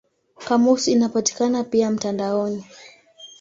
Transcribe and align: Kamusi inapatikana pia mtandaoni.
Kamusi 0.45 0.91
inapatikana 0.91 1.63
pia 1.63 1.91
mtandaoni. 1.91 2.65